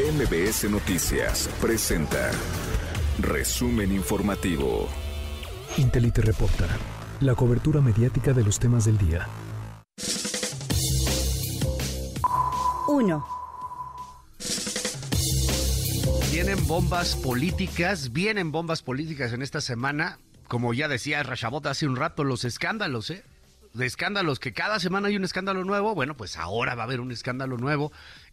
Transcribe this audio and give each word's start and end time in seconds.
MBS 0.00 0.70
Noticias 0.70 1.50
presenta 1.60 2.30
Resumen 3.18 3.92
Informativo. 3.92 4.88
Intelite 5.76 6.22
reporta 6.22 6.66
la 7.20 7.34
cobertura 7.34 7.82
mediática 7.82 8.32
de 8.32 8.42
los 8.42 8.58
temas 8.58 8.86
del 8.86 8.96
día. 8.96 9.28
1. 12.88 13.26
Vienen 16.32 16.66
bombas 16.66 17.14
políticas, 17.16 18.10
vienen 18.10 18.52
bombas 18.52 18.80
políticas 18.82 19.34
en 19.34 19.42
esta 19.42 19.60
semana. 19.60 20.18
Como 20.48 20.72
ya 20.72 20.88
decía 20.88 21.22
Rashabot 21.22 21.66
hace 21.66 21.86
un 21.86 21.96
rato, 21.96 22.24
los 22.24 22.46
escándalos, 22.46 23.10
¿eh? 23.10 23.22
De 23.74 23.86
escándalos, 23.86 24.40
que 24.40 24.52
cada 24.52 24.80
semana 24.80 25.08
hay 25.08 25.16
un 25.16 25.24
escándalo 25.24 25.62
nuevo. 25.62 25.94
Bueno, 25.94 26.16
pues 26.16 26.38
ahora 26.38 26.74
va 26.74 26.84
a 26.84 26.86
haber 26.86 27.00
un 27.00 27.12
escándalo 27.12 27.58
nuevo. 27.58 27.92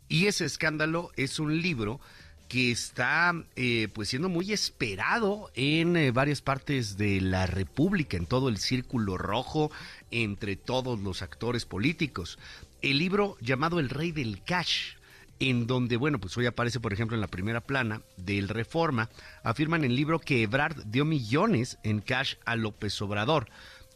Y 0.09 0.27
ese 0.27 0.45
escándalo 0.45 1.11
es 1.15 1.39
un 1.39 1.61
libro 1.61 1.99
que 2.47 2.71
está 2.71 3.33
eh, 3.55 3.89
pues 3.93 4.09
siendo 4.09 4.29
muy 4.29 4.53
esperado 4.53 5.51
en 5.53 5.97
eh, 5.97 6.11
varias 6.11 6.41
partes 6.41 6.97
de 6.97 7.19
la 7.19 7.45
República, 7.45 8.15
en 8.15 8.25
todo 8.25 8.47
el 8.49 8.57
círculo 8.57 9.17
rojo, 9.17 9.69
entre 10.11 10.55
todos 10.55 10.99
los 10.99 11.21
actores 11.21 11.65
políticos. 11.65 12.39
El 12.81 12.99
libro 12.99 13.37
llamado 13.41 13.79
El 13.79 13.89
Rey 13.89 14.11
del 14.11 14.41
Cash, 14.43 14.93
en 15.39 15.67
donde, 15.67 15.97
bueno, 15.97 16.19
pues 16.19 16.37
hoy 16.37 16.45
aparece, 16.45 16.79
por 16.79 16.93
ejemplo, 16.93 17.15
en 17.15 17.21
la 17.21 17.27
primera 17.27 17.61
plana 17.61 18.01
del 18.15 18.47
Reforma, 18.47 19.09
afirman 19.43 19.83
en 19.83 19.91
el 19.91 19.97
libro 19.97 20.19
que 20.19 20.41
Ebrard 20.41 20.85
dio 20.85 21.05
millones 21.05 21.77
en 21.83 21.99
cash 21.99 22.35
a 22.45 22.55
López 22.55 22.99
Obrador. 23.01 23.49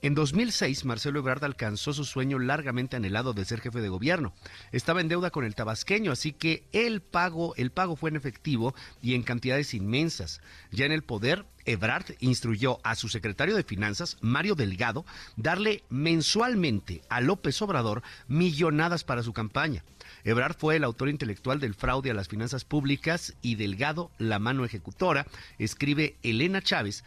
En 0.04 0.16
2006, 0.16 0.84
Marcelo 0.86 1.20
Ebrard 1.20 1.44
alcanzó 1.44 1.94
su 1.94 2.06
sueño 2.06 2.40
largamente 2.40 2.96
anhelado 2.96 3.34
de 3.34 3.46
ser 3.46 3.62
jefe 3.62 3.82
de 3.82 3.90
gobierno. 3.90 4.34
Estaba 4.72 5.00
en 5.00 5.08
deuda 5.08 5.30
con 5.30 5.46
el 5.46 5.54
tabasqueño, 5.54 6.12
así 6.12 6.34
que 6.34 6.68
el 6.72 7.02
pago, 7.02 7.54
el 7.56 7.70
pago 7.70 7.96
fue 7.96 8.10
en 8.10 8.16
efectivo 8.16 8.74
y 9.04 9.14
en 9.14 9.22
cantidades 9.22 9.76
inmensas. 9.76 10.42
Ya 10.72 10.88
en 10.88 10.92
el 10.92 11.04
poder, 11.04 11.46
Ebrard 11.66 12.16
instruyó 12.20 12.80
a 12.84 12.96
su 12.96 13.10
secretario 13.10 13.56
de 13.56 13.64
Finanzas, 13.64 14.18
Mario 14.22 14.56
Delgado, 14.56 15.06
darle 15.36 15.84
mensualmente 15.90 17.04
a 17.08 17.22
López 17.22 17.62
Obrador 17.62 18.02
millonadas 18.28 19.04
para 19.04 19.22
su 19.22 19.34
campaña. 19.34 19.84
Ebrard 20.24 20.56
fue 20.58 20.78
el 20.78 20.84
autor 20.84 21.10
intelectual 21.10 21.60
del 21.60 21.76
fraude 21.76 22.10
a 22.10 22.16
las 22.16 22.28
finanzas 22.28 22.66
públicas 22.66 23.36
y 23.44 23.54
Delgado 23.54 24.10
la 24.18 24.40
mano 24.40 24.66
ejecutora, 24.66 25.28
escribe 25.60 26.18
Elena 26.24 26.64
Chávez, 26.64 27.04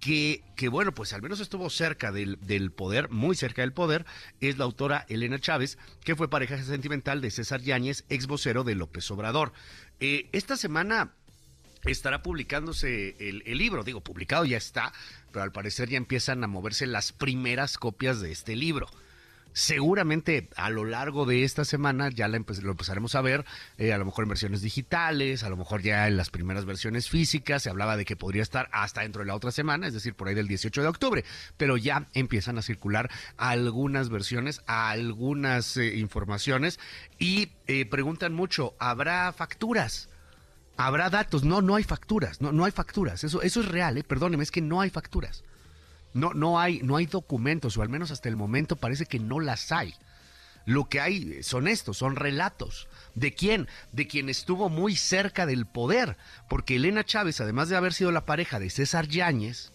que, 0.00 0.42
que, 0.56 0.68
bueno, 0.68 0.94
pues 0.94 1.12
al 1.12 1.22
menos 1.22 1.40
estuvo 1.40 1.70
cerca 1.70 2.12
del, 2.12 2.38
poder, 2.70 3.10
muy 3.10 3.36
cerca 3.36 3.62
del 3.62 3.72
poder, 3.72 4.06
es 4.40 4.58
la 4.58 4.64
autora 4.64 5.06
Elena 5.08 5.38
Chávez, 5.38 5.78
que 6.04 6.16
fue 6.16 6.30
pareja 6.30 6.62
sentimental 6.62 7.20
de 7.20 7.30
César 7.30 7.60
Yáñez, 7.60 8.04
ex 8.08 8.26
vocero 8.26 8.64
de 8.64 8.74
López 8.74 9.10
Obrador. 9.10 9.52
Eh, 10.00 10.28
esta 10.32 10.56
semana 10.56 11.12
estará 11.84 12.22
publicándose 12.22 13.16
el, 13.18 13.42
el, 13.46 13.58
libro, 13.58 13.84
digo, 13.84 14.00
publicado 14.00 14.44
ya 14.44 14.56
está, 14.56 14.92
pero 15.32 15.42
al 15.42 15.52
parecer 15.52 15.88
ya 15.88 15.96
empiezan 15.96 16.42
a 16.44 16.46
moverse 16.46 16.86
las 16.86 17.12
primeras 17.12 17.78
copias 17.78 18.20
de 18.20 18.32
este 18.32 18.56
libro 18.56 18.88
seguramente 19.58 20.48
a 20.54 20.70
lo 20.70 20.84
largo 20.84 21.26
de 21.26 21.42
esta 21.42 21.64
semana 21.64 22.10
ya 22.10 22.28
la 22.28 22.38
lo 22.38 22.70
empezaremos 22.70 23.14
a 23.16 23.20
ver, 23.20 23.44
eh, 23.76 23.92
a 23.92 23.98
lo 23.98 24.04
mejor 24.04 24.24
en 24.24 24.28
versiones 24.28 24.62
digitales, 24.62 25.42
a 25.42 25.50
lo 25.50 25.56
mejor 25.56 25.82
ya 25.82 26.06
en 26.06 26.16
las 26.16 26.30
primeras 26.30 26.64
versiones 26.64 27.08
físicas, 27.08 27.64
se 27.64 27.70
hablaba 27.70 27.96
de 27.96 28.04
que 28.04 28.14
podría 28.14 28.42
estar 28.42 28.68
hasta 28.72 29.00
dentro 29.02 29.22
de 29.22 29.26
la 29.26 29.34
otra 29.34 29.50
semana, 29.50 29.88
es 29.88 29.94
decir, 29.94 30.14
por 30.14 30.28
ahí 30.28 30.36
del 30.36 30.46
18 30.46 30.80
de 30.80 30.86
octubre, 30.86 31.24
pero 31.56 31.76
ya 31.76 32.06
empiezan 32.14 32.56
a 32.56 32.62
circular 32.62 33.10
algunas 33.36 34.10
versiones, 34.10 34.62
algunas 34.66 35.76
eh, 35.76 35.96
informaciones 35.96 36.78
y 37.18 37.50
eh, 37.66 37.84
preguntan 37.84 38.34
mucho, 38.34 38.76
¿habrá 38.78 39.32
facturas? 39.32 40.08
¿Habrá 40.76 41.10
datos? 41.10 41.42
No, 41.42 41.62
no 41.62 41.74
hay 41.74 41.82
facturas, 41.82 42.40
no, 42.40 42.52
no 42.52 42.64
hay 42.64 42.70
facturas, 42.70 43.24
eso, 43.24 43.42
eso 43.42 43.60
es 43.60 43.66
real, 43.66 44.04
perdóneme, 44.04 44.44
es 44.44 44.52
que 44.52 44.62
no 44.62 44.80
hay 44.80 44.90
facturas. 44.90 45.42
No, 46.18 46.34
no 46.34 46.58
hay, 46.58 46.80
no 46.82 46.96
hay 46.96 47.06
documentos, 47.06 47.76
o 47.76 47.82
al 47.82 47.88
menos 47.88 48.10
hasta 48.10 48.28
el 48.28 48.36
momento 48.36 48.76
parece 48.76 49.06
que 49.06 49.18
no 49.18 49.40
las 49.40 49.70
hay. 49.72 49.94
Lo 50.66 50.88
que 50.88 51.00
hay 51.00 51.42
son 51.42 51.68
estos, 51.68 51.96
son 51.96 52.16
relatos. 52.16 52.88
¿De 53.14 53.32
quién? 53.32 53.68
De 53.92 54.06
quien 54.06 54.28
estuvo 54.28 54.68
muy 54.68 54.96
cerca 54.96 55.46
del 55.46 55.64
poder. 55.64 56.18
Porque 56.48 56.76
Elena 56.76 57.04
Chávez, 57.04 57.40
además 57.40 57.68
de 57.68 57.76
haber 57.76 57.94
sido 57.94 58.12
la 58.12 58.26
pareja 58.26 58.58
de 58.58 58.68
César 58.68 59.08
Yáñez, 59.08 59.72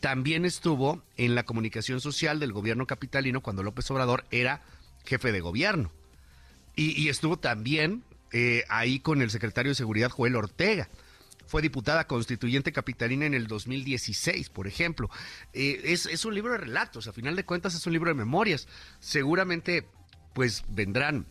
también 0.00 0.44
estuvo 0.44 1.02
en 1.16 1.34
la 1.34 1.44
comunicación 1.44 2.00
social 2.00 2.40
del 2.40 2.52
gobierno 2.52 2.86
capitalino 2.86 3.40
cuando 3.40 3.62
López 3.62 3.88
Obrador 3.90 4.24
era 4.30 4.62
jefe 5.04 5.30
de 5.30 5.40
gobierno. 5.40 5.92
Y, 6.74 7.08
estuvo 7.08 7.38
también 7.38 8.02
eh, 8.32 8.64
ahí 8.68 8.98
con 9.00 9.22
el 9.22 9.30
secretario 9.30 9.70
de 9.70 9.76
Seguridad 9.76 10.10
Joel 10.10 10.36
Ortega 10.36 10.88
fue 11.46 11.62
diputada 11.62 12.06
constituyente 12.06 12.72
capitalina 12.72 13.26
en 13.26 13.34
el 13.34 13.46
2016, 13.46 14.50
por 14.50 14.66
ejemplo. 14.66 15.10
Eh, 15.52 15.80
es, 15.84 16.06
es 16.06 16.24
un 16.24 16.34
libro 16.34 16.52
de 16.52 16.58
relatos, 16.58 17.06
a 17.06 17.12
final 17.12 17.36
de 17.36 17.44
cuentas 17.44 17.74
es 17.74 17.86
un 17.86 17.92
libro 17.92 18.10
de 18.10 18.14
memorias. 18.14 18.68
Seguramente, 19.00 19.86
pues 20.34 20.64
vendrán 20.68 21.26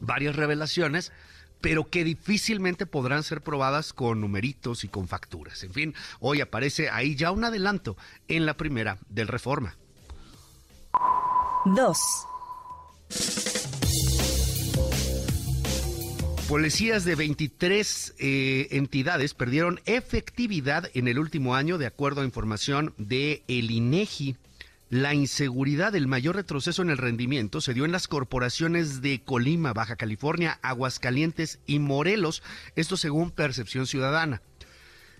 varias 0.00 0.36
revelaciones, 0.36 1.12
pero 1.60 1.90
que 1.90 2.04
difícilmente 2.04 2.86
podrán 2.86 3.22
ser 3.22 3.42
probadas 3.42 3.92
con 3.92 4.20
numeritos 4.20 4.84
y 4.84 4.88
con 4.88 5.08
facturas. 5.08 5.62
En 5.64 5.72
fin, 5.72 5.94
hoy 6.20 6.40
aparece 6.40 6.90
ahí 6.90 7.16
ya 7.16 7.30
un 7.30 7.44
adelanto 7.44 7.96
en 8.28 8.46
la 8.46 8.56
primera 8.56 8.98
del 9.08 9.28
Reforma. 9.28 9.76
2. 11.64 11.98
Policías 16.48 17.04
de 17.04 17.14
23 17.14 18.14
eh, 18.18 18.68
entidades 18.70 19.34
perdieron 19.34 19.82
efectividad 19.84 20.90
en 20.94 21.06
el 21.06 21.18
último 21.18 21.54
año, 21.54 21.76
de 21.76 21.84
acuerdo 21.84 22.22
a 22.22 22.24
información 22.24 22.94
de 22.96 23.42
el 23.48 23.70
INEGI. 23.70 24.34
La 24.88 25.12
inseguridad, 25.12 25.94
el 25.94 26.06
mayor 26.06 26.36
retroceso 26.36 26.80
en 26.80 26.88
el 26.88 26.96
rendimiento 26.96 27.60
se 27.60 27.74
dio 27.74 27.84
en 27.84 27.92
las 27.92 28.08
corporaciones 28.08 29.02
de 29.02 29.20
Colima, 29.22 29.74
Baja 29.74 29.96
California, 29.96 30.58
Aguascalientes 30.62 31.58
y 31.66 31.80
Morelos, 31.80 32.42
esto 32.76 32.96
según 32.96 33.30
percepción 33.30 33.86
ciudadana. 33.86 34.40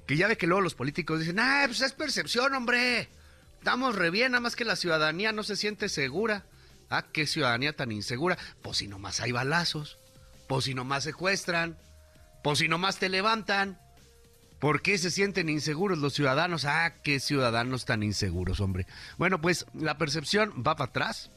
Que 0.06 0.16
ya 0.16 0.28
ve 0.28 0.38
que 0.38 0.46
luego 0.46 0.62
los 0.62 0.74
políticos 0.74 1.20
dicen, 1.20 1.40
ah, 1.40 1.64
pues 1.66 1.82
es 1.82 1.92
percepción, 1.92 2.54
hombre. 2.54 3.10
Estamos 3.58 3.96
re 3.96 4.08
bien, 4.08 4.32
nada 4.32 4.40
más 4.40 4.56
que 4.56 4.64
la 4.64 4.76
ciudadanía 4.76 5.32
no 5.32 5.42
se 5.42 5.56
siente 5.56 5.90
segura. 5.90 6.46
Ah, 6.88 7.04
qué 7.12 7.26
ciudadanía 7.26 7.76
tan 7.76 7.92
insegura. 7.92 8.38
Pues 8.62 8.78
si 8.78 8.88
nomás 8.88 9.20
hay 9.20 9.32
balazos. 9.32 9.98
Pues 10.48 10.64
si 10.64 10.74
nomás 10.74 11.04
secuestran, 11.04 11.78
pues 12.42 12.58
si 12.58 12.68
nomás 12.68 12.98
te 12.98 13.08
levantan. 13.08 13.78
¿Por 14.58 14.82
qué 14.82 14.98
se 14.98 15.12
sienten 15.12 15.48
inseguros 15.48 15.98
los 15.98 16.14
ciudadanos? 16.14 16.64
Ah, 16.64 16.94
qué 17.04 17.20
ciudadanos 17.20 17.84
tan 17.84 18.02
inseguros, 18.02 18.58
hombre. 18.58 18.86
Bueno, 19.16 19.40
pues 19.40 19.66
la 19.72 19.98
percepción 19.98 20.64
va 20.66 20.74
para 20.74 20.90
atrás. 20.90 21.30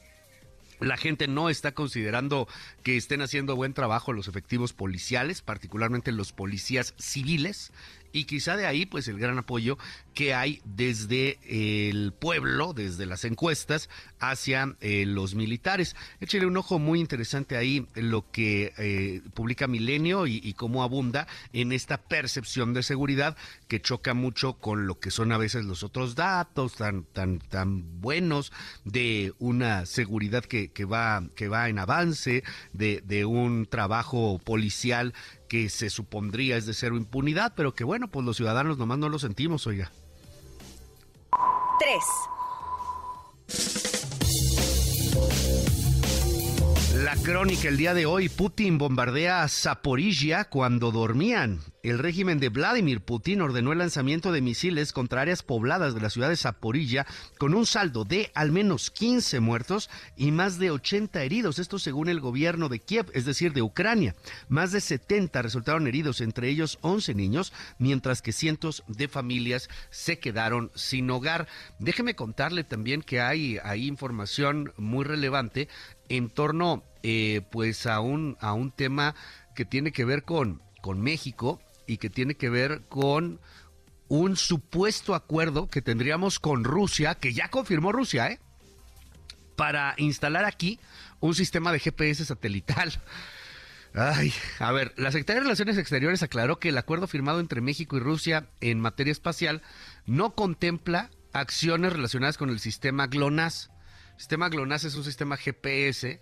La 0.80 0.98
gente 0.98 1.28
no 1.28 1.50
está 1.50 1.74
considerando 1.74 2.48
que 2.82 2.98
estén 2.98 3.22
haciendo 3.22 3.56
buen 3.56 3.76
trabajo 3.76 4.14
los 4.14 4.28
efectivos 4.28 4.74
policiales, 4.74 5.44
particularmente 5.44 6.12
los 6.12 6.34
policías 6.34 6.96
civiles 6.98 7.72
y 8.12 8.26
quizá 8.26 8.56
de 8.58 8.66
ahí 8.66 8.86
pues 8.86 9.08
el 9.08 9.20
gran 9.20 9.38
apoyo 9.38 9.78
que 10.14 10.34
hay 10.34 10.62
desde 10.66 11.40
el 11.48 12.14
pueblo, 12.14 12.74
desde 12.74 13.06
las 13.06 13.24
encuestas 13.26 13.90
hacia 14.20 14.76
eh, 14.82 15.06
los 15.06 15.36
militares. 15.36 15.96
Échale 16.20 16.46
un 16.46 16.58
ojo 16.58 16.80
muy 16.80 17.00
interesante 17.00 17.58
ahí 17.58 17.88
lo 17.96 18.30
que 18.32 18.74
eh, 18.78 19.22
publica 19.34 19.68
Milenio 19.68 20.28
y, 20.28 20.42
y, 20.44 20.54
cómo 20.54 20.84
abunda 20.84 21.28
en 21.54 21.72
esta 21.72 21.98
percepción 21.98 22.74
de 22.74 22.84
seguridad 22.84 23.38
que 23.68 23.82
choca 23.82 24.14
mucho 24.14 24.54
con 24.54 24.86
lo 24.86 25.00
que 25.00 25.12
son 25.12 25.32
a 25.32 25.38
veces 25.38 25.66
los 25.66 25.84
otros 25.84 26.16
datos 26.16 26.76
tan 26.76 27.04
tan 27.04 27.40
tan 27.40 28.02
buenos 28.02 28.52
de 28.84 29.34
una 29.40 29.86
seguridad 29.86 30.44
que, 30.44 30.72
que 30.72 30.86
va 30.86 31.24
que 31.36 31.48
va 31.48 31.70
en 31.70 31.80
avance, 31.80 32.44
de, 32.74 33.02
de 33.06 33.26
un 33.26 33.66
trabajo 33.66 34.40
policial 34.44 35.14
que 35.52 35.68
se 35.68 35.90
supondría 35.90 36.56
es 36.56 36.66
de 36.66 36.74
cero 36.74 36.96
impunidad, 36.96 37.52
pero 37.58 37.76
que 37.76 37.84
bueno, 37.84 38.08
pues 38.08 38.26
los 38.26 38.38
ciudadanos 38.38 38.78
nomás 38.78 39.00
no 39.00 39.10
lo 39.10 39.20
sentimos, 39.20 39.68
oiga. 39.68 39.92
3. 41.78 41.98
La 47.04 47.16
crónica 47.16 47.68
el 47.68 47.78
día 47.78 47.96
de 47.96 48.06
hoy, 48.06 48.30
Putin 48.30 48.78
bombardea 48.78 49.42
a 49.42 49.48
Zaporizhia 49.48 50.44
cuando 50.44 50.92
dormían. 50.92 51.60
El 51.82 51.98
régimen 51.98 52.40
de 52.40 52.50
Vladimir 52.50 53.02
Putin 53.02 53.42
ordenó 53.42 53.72
el 53.72 53.80
lanzamiento 53.80 54.32
de 54.32 54.42
misiles 54.42 54.94
contra 54.94 55.22
áreas 55.22 55.42
pobladas 55.42 55.96
de 55.96 56.02
la 56.02 56.12
ciudad 56.12 56.30
de 56.30 56.38
Zaporilla 56.38 57.08
con 57.40 57.56
un 57.56 57.66
saldo 57.66 58.06
de 58.06 58.30
al 58.36 58.52
menos 58.52 58.92
15 58.92 59.40
muertos 59.40 59.90
y 60.16 60.30
más 60.30 60.60
de 60.60 60.70
80 60.70 61.24
heridos. 61.24 61.58
Esto 61.58 61.80
según 61.80 62.08
el 62.08 62.20
gobierno 62.20 62.70
de 62.70 62.78
Kiev, 62.78 63.08
es 63.16 63.26
decir, 63.26 63.52
de 63.54 63.64
Ucrania. 63.64 64.16
Más 64.48 64.72
de 64.72 64.80
70 64.80 65.42
resultaron 65.42 65.88
heridos, 65.88 66.22
entre 66.22 66.50
ellos 66.50 66.78
11 66.82 67.16
niños, 67.16 67.52
mientras 67.80 68.22
que 68.22 68.32
cientos 68.32 68.84
de 68.88 69.08
familias 69.08 69.68
se 69.90 70.20
quedaron 70.20 70.70
sin 70.76 71.10
hogar. 71.10 71.48
Déjeme 71.80 72.14
contarle 72.14 72.64
también 72.64 73.02
que 73.02 73.22
hay, 73.22 73.58
hay 73.64 73.88
información 73.88 74.72
muy 74.78 75.04
relevante 75.04 75.68
en 76.18 76.30
torno 76.30 76.84
eh, 77.04 77.42
pues 77.52 77.86
a 77.86 78.00
un, 78.00 78.38
a 78.40 78.54
un 78.54 78.72
tema 78.72 79.16
que 79.56 79.66
tiene 79.66 79.92
que 79.92 80.06
ver 80.06 80.24
con 80.24 80.62
con 80.82 81.02
México 81.02 81.62
y 81.88 81.98
que 81.98 82.10
tiene 82.10 82.36
que 82.36 82.50
ver 82.50 82.82
con 82.90 83.40
un 84.08 84.36
supuesto 84.36 85.16
acuerdo 85.16 85.70
que 85.70 85.82
tendríamos 85.82 86.40
con 86.40 86.64
Rusia, 86.64 87.16
que 87.16 87.34
ya 87.34 87.50
confirmó 87.50 87.92
Rusia, 87.92 88.28
¿eh? 88.30 88.40
Para 89.56 89.94
instalar 89.98 90.44
aquí 90.44 90.80
un 91.20 91.36
sistema 91.36 91.72
de 91.72 91.80
GPS 91.80 92.26
satelital. 92.26 92.92
Ay, 93.94 94.34
a 94.60 94.72
ver, 94.72 94.94
la 94.98 95.12
Secretaría 95.12 95.42
de 95.42 95.46
Relaciones 95.46 95.78
Exteriores 95.78 96.24
aclaró 96.24 96.60
que 96.60 96.70
el 96.70 96.78
acuerdo 96.78 97.08
firmado 97.08 97.40
entre 97.40 97.62
México 97.62 97.98
y 97.98 98.00
Rusia 98.00 98.48
en 98.60 98.80
materia 98.80 99.12
espacial 99.12 99.62
no 100.06 100.34
contempla 100.34 101.10
acciones 101.34 101.94
relacionadas 101.94 102.38
con 102.38 102.50
el 102.50 102.60
sistema 102.60 103.08
GLONASS. 103.08 103.70
El 104.22 104.26
sistema 104.26 104.50
GLONASS 104.50 104.84
es 104.84 104.94
un 104.94 105.04
sistema 105.04 105.36
GPS 105.36 106.22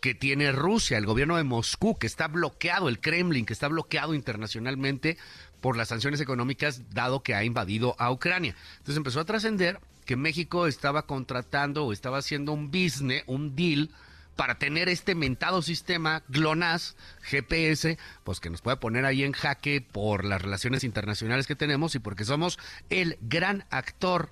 que 0.00 0.16
tiene 0.16 0.50
Rusia, 0.50 0.98
el 0.98 1.06
gobierno 1.06 1.36
de 1.36 1.44
Moscú, 1.44 1.96
que 1.96 2.08
está 2.08 2.26
bloqueado, 2.26 2.88
el 2.88 2.98
Kremlin, 2.98 3.46
que 3.46 3.52
está 3.52 3.68
bloqueado 3.68 4.14
internacionalmente 4.14 5.16
por 5.60 5.76
las 5.76 5.86
sanciones 5.86 6.20
económicas, 6.20 6.90
dado 6.90 7.22
que 7.22 7.36
ha 7.36 7.44
invadido 7.44 7.94
a 8.00 8.10
Ucrania. 8.10 8.56
Entonces 8.78 8.96
empezó 8.96 9.20
a 9.20 9.26
trascender 9.26 9.78
que 10.04 10.16
México 10.16 10.66
estaba 10.66 11.06
contratando 11.06 11.84
o 11.84 11.92
estaba 11.92 12.18
haciendo 12.18 12.50
un 12.50 12.72
business, 12.72 13.22
un 13.28 13.54
deal, 13.54 13.90
para 14.34 14.58
tener 14.58 14.88
este 14.88 15.14
mentado 15.14 15.62
sistema 15.62 16.24
GLONASS, 16.26 16.96
GPS, 17.20 17.96
pues 18.24 18.40
que 18.40 18.50
nos 18.50 18.60
puede 18.60 18.78
poner 18.78 19.04
ahí 19.04 19.22
en 19.22 19.30
jaque 19.30 19.80
por 19.80 20.24
las 20.24 20.42
relaciones 20.42 20.82
internacionales 20.82 21.46
que 21.46 21.54
tenemos 21.54 21.94
y 21.94 22.00
porque 22.00 22.24
somos 22.24 22.58
el 22.90 23.18
gran 23.20 23.66
actor 23.70 24.30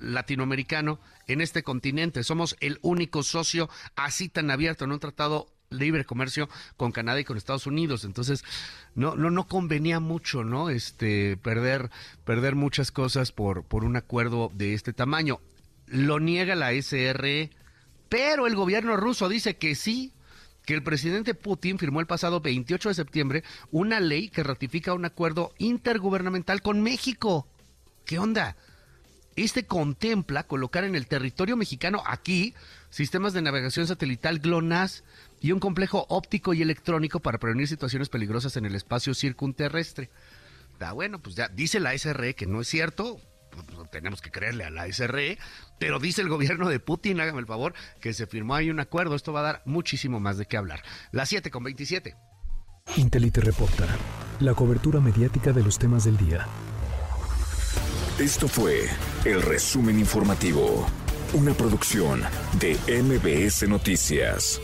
latinoamericano 0.00 1.00
en 1.26 1.40
este 1.40 1.62
continente. 1.62 2.24
Somos 2.24 2.56
el 2.60 2.78
único 2.82 3.22
socio 3.22 3.68
así 3.96 4.28
tan 4.28 4.50
abierto 4.50 4.84
en 4.84 4.92
un 4.92 5.00
tratado 5.00 5.46
libre 5.70 6.04
comercio 6.04 6.48
con 6.76 6.92
Canadá 6.92 7.20
y 7.20 7.24
con 7.24 7.36
Estados 7.36 7.66
Unidos. 7.66 8.04
Entonces, 8.04 8.44
no, 8.94 9.14
no, 9.14 9.30
no 9.30 9.46
convenía 9.46 10.00
mucho, 10.00 10.44
¿no? 10.44 10.68
Este, 10.70 11.36
perder, 11.36 11.90
perder 12.24 12.56
muchas 12.56 12.90
cosas 12.90 13.32
por, 13.32 13.64
por 13.64 13.84
un 13.84 13.96
acuerdo 13.96 14.50
de 14.54 14.74
este 14.74 14.92
tamaño. 14.92 15.40
Lo 15.86 16.20
niega 16.20 16.54
la 16.54 16.72
SRE, 16.72 17.50
pero 18.08 18.46
el 18.46 18.56
gobierno 18.56 18.96
ruso 18.96 19.28
dice 19.28 19.56
que 19.56 19.74
sí, 19.74 20.12
que 20.66 20.74
el 20.74 20.82
presidente 20.82 21.34
Putin 21.34 21.78
firmó 21.78 22.00
el 22.00 22.06
pasado 22.06 22.40
28 22.40 22.90
de 22.90 22.94
septiembre 22.94 23.44
una 23.70 23.98
ley 24.00 24.28
que 24.28 24.42
ratifica 24.42 24.94
un 24.94 25.04
acuerdo 25.04 25.52
intergubernamental 25.58 26.62
con 26.62 26.82
México. 26.82 27.48
¿Qué 28.04 28.18
onda? 28.18 28.56
Este 29.40 29.64
contempla 29.64 30.42
colocar 30.42 30.84
en 30.84 30.94
el 30.94 31.06
territorio 31.06 31.56
mexicano 31.56 32.02
aquí 32.04 32.52
sistemas 32.90 33.32
de 33.32 33.40
navegación 33.40 33.86
satelital 33.86 34.38
GLONASS 34.38 35.02
y 35.40 35.52
un 35.52 35.60
complejo 35.60 36.04
óptico 36.10 36.52
y 36.52 36.60
electrónico 36.60 37.20
para 37.20 37.38
prevenir 37.38 37.66
situaciones 37.66 38.10
peligrosas 38.10 38.58
en 38.58 38.66
el 38.66 38.74
espacio 38.74 39.14
circunterrestre. 39.14 40.10
Da 40.78 40.92
bueno, 40.92 41.20
pues 41.20 41.36
ya 41.36 41.48
dice 41.48 41.80
la 41.80 41.96
SRE 41.96 42.34
que 42.34 42.46
no 42.46 42.60
es 42.60 42.68
cierto, 42.68 43.18
pues, 43.50 43.64
pues, 43.74 43.90
tenemos 43.90 44.20
que 44.20 44.30
creerle 44.30 44.64
a 44.64 44.70
la 44.70 44.86
SRE, 44.92 45.38
pero 45.78 45.98
dice 45.98 46.20
el 46.20 46.28
gobierno 46.28 46.68
de 46.68 46.78
Putin, 46.78 47.18
hágame 47.18 47.40
el 47.40 47.46
favor, 47.46 47.72
que 47.98 48.12
se 48.12 48.26
firmó 48.26 48.56
ahí 48.56 48.68
un 48.68 48.80
acuerdo, 48.80 49.14
esto 49.14 49.32
va 49.32 49.40
a 49.40 49.44
dar 49.44 49.62
muchísimo 49.64 50.20
más 50.20 50.36
de 50.36 50.44
qué 50.44 50.58
hablar. 50.58 50.82
Las 51.12 51.30
7 51.30 51.50
con 51.50 51.64
27. 51.64 52.14
Intelite 52.98 53.40
reporta, 53.40 53.86
la 54.40 54.52
cobertura 54.52 55.00
mediática 55.00 55.54
de 55.54 55.62
los 55.62 55.78
temas 55.78 56.04
del 56.04 56.18
día. 56.18 56.46
Esto 58.20 58.48
fue 58.48 58.86
el 59.24 59.40
resumen 59.40 59.98
informativo, 59.98 60.86
una 61.32 61.54
producción 61.54 62.22
de 62.58 62.76
MBS 63.02 63.66
Noticias. 63.66 64.60